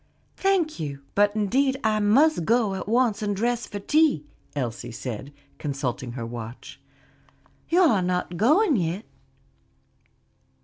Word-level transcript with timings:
"Thank 0.35 0.79
you; 0.79 1.03
but 1.13 1.35
indeed 1.35 1.79
I 1.83 1.99
must 1.99 2.43
go 2.43 2.73
at 2.73 2.87
once 2.89 3.21
and 3.21 3.35
dress 3.35 3.67
for 3.67 3.77
tea," 3.77 4.25
Elsie 4.55 4.89
said, 4.91 5.31
consulting 5.59 6.13
her 6.13 6.25
watch. 6.25 6.81
"You 7.69 7.81
are 7.81 8.01
not 8.01 8.35
going 8.35 8.77
yet?" 8.77 9.05